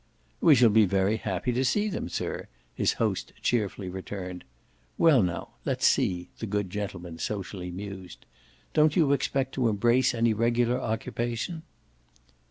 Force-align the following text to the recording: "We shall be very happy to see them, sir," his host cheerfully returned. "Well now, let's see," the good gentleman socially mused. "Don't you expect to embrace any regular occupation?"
"We 0.41 0.55
shall 0.55 0.71
be 0.71 0.87
very 0.87 1.17
happy 1.17 1.53
to 1.53 1.63
see 1.63 1.87
them, 1.87 2.09
sir," 2.09 2.47
his 2.73 2.93
host 2.93 3.33
cheerfully 3.43 3.87
returned. 3.87 4.43
"Well 4.97 5.21
now, 5.21 5.49
let's 5.63 5.85
see," 5.85 6.29
the 6.39 6.47
good 6.47 6.71
gentleman 6.71 7.19
socially 7.19 7.69
mused. 7.69 8.25
"Don't 8.73 8.95
you 8.95 9.11
expect 9.13 9.53
to 9.53 9.69
embrace 9.69 10.15
any 10.15 10.33
regular 10.33 10.81
occupation?" 10.81 11.61